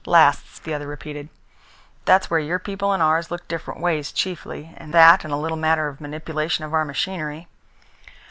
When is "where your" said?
2.27-2.57